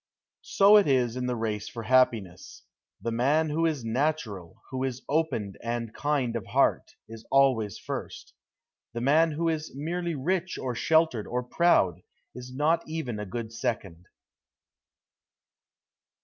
[0.55, 2.63] So it is in the race for happiness.
[3.03, 8.33] The man who is natural, who is open and kind of heart, is always first.
[8.93, 12.01] The man who is merely rich or sheltered or proud
[12.33, 14.07] is not even a good second.